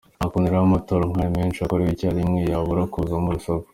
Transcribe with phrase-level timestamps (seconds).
[0.17, 3.67] Nta kuntu rero amatora nk’ayo menshi akorewe icyarimwe yabura kuzamo urusaku!